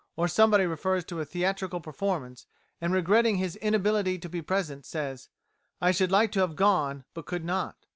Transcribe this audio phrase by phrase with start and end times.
[0.15, 2.47] Or somebody refers to a theatrical performance,
[2.81, 5.29] and regretting his inability to be present, says,
[5.79, 7.85] "I should like to have gone, but could not."